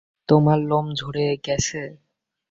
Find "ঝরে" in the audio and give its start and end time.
0.99-1.25